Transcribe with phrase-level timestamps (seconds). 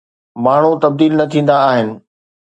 [0.43, 1.87] ماڻهو تبديل نه ٿيندا آهن.